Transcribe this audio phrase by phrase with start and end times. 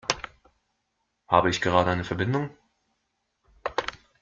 [1.27, 2.49] Habe ich gerade eine Verbindung?